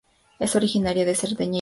[0.39, 1.49] Es originaria de Cerdeña e Italia.